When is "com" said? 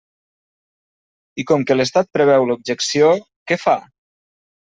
1.51-1.65